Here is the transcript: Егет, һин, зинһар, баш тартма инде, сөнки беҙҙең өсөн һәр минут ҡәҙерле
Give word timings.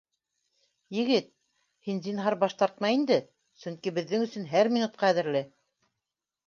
Егет, 0.99 1.27
һин, 1.89 1.99
зинһар, 2.07 2.37
баш 2.45 2.57
тартма 2.63 2.93
инде, 2.97 3.19
сөнки 3.65 3.95
беҙҙең 4.01 4.27
өсөн 4.31 4.53
һәр 4.55 4.75
минут 4.79 5.01
ҡәҙерле 5.05 5.49